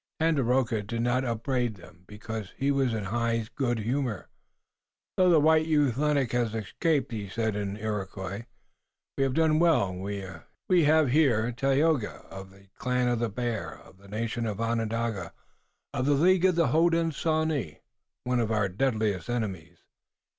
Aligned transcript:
Tandakora 0.19 0.81
did 0.81 1.03
not 1.03 1.23
upbraid 1.23 1.75
them, 1.75 2.05
because 2.07 2.53
he 2.57 2.71
was 2.71 2.91
in 2.91 3.03
high 3.03 3.45
good 3.53 3.77
humor. 3.77 4.29
"Though 5.15 5.29
the 5.29 5.39
white 5.39 5.67
youth, 5.67 5.95
Lennox, 5.95 6.31
has 6.31 6.55
escaped," 6.55 7.11
he 7.11 7.29
said 7.29 7.55
in 7.55 7.77
Iroquois, 7.77 8.47
"we 9.15 9.23
have 9.23 9.35
done 9.35 9.59
well. 9.59 9.93
We 9.93 10.85
have 10.85 11.11
here 11.11 11.51
Tayoga, 11.51 12.25
of 12.31 12.49
the 12.49 12.69
clan 12.79 13.09
of 13.09 13.19
the 13.19 13.29
Bear, 13.29 13.77
of 13.77 13.99
the 13.99 14.07
nation 14.07 14.47
Onondaga, 14.47 15.33
of 15.93 16.07
the 16.07 16.15
League 16.15 16.45
of 16.45 16.55
the 16.55 16.69
Hodenosaunee, 16.69 17.81
one 18.23 18.39
of 18.39 18.49
our 18.51 18.69
deadliest 18.69 19.29
enemies. 19.29 19.83